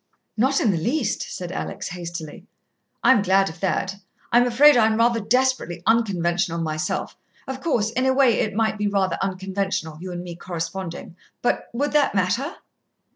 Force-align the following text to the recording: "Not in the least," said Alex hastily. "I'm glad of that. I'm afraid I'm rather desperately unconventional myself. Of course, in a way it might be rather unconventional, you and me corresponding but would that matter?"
"Not 0.35 0.59
in 0.59 0.71
the 0.71 0.79
least," 0.79 1.21
said 1.31 1.51
Alex 1.51 1.89
hastily. 1.89 2.47
"I'm 3.03 3.21
glad 3.21 3.49
of 3.49 3.59
that. 3.59 3.97
I'm 4.31 4.47
afraid 4.47 4.75
I'm 4.75 4.97
rather 4.97 5.19
desperately 5.19 5.83
unconventional 5.85 6.57
myself. 6.59 7.15
Of 7.47 7.61
course, 7.61 7.91
in 7.91 8.07
a 8.07 8.11
way 8.15 8.39
it 8.39 8.55
might 8.55 8.79
be 8.79 8.87
rather 8.87 9.19
unconventional, 9.21 9.99
you 10.01 10.11
and 10.11 10.23
me 10.23 10.35
corresponding 10.35 11.15
but 11.43 11.69
would 11.71 11.91
that 11.91 12.15
matter?" 12.15 12.55